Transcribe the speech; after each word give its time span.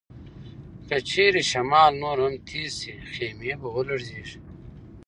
که 0.87 0.97
چیرې 1.09 1.41
شمال 1.51 1.91
نور 2.01 2.17
هم 2.25 2.35
تېز 2.47 2.71
شي، 2.81 2.93
خیمې 3.13 3.53
به 3.61 3.67
ولړزيږي. 3.75 4.39